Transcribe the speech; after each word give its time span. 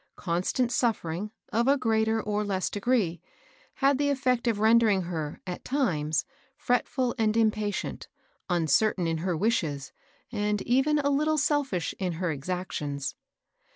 Constant 0.17 0.71
suffering, 0.71 1.29
of 1.53 1.67
a 1.67 1.77
greater 1.77 2.19
or 2.19 2.43
less 2.43 2.71
degree, 2.71 3.21
had 3.75 3.99
the 3.99 4.09
effect 4.09 4.47
of 4.47 4.57
rendering 4.57 5.03
her, 5.03 5.39
at 5.45 5.63
times, 5.63 6.25
fretful 6.57 7.13
and 7.19 7.37
impatient, 7.37 8.07
uncertain 8.49 9.05
in 9.05 9.19
her 9.19 9.37
wishes, 9.37 9.91
and 10.31 10.63
even 10.63 10.97
a 10.97 11.03
httle 11.03 11.37
selfish 11.37 11.93
in 11.99 12.13
her 12.13 12.31
exactions. 12.31 13.13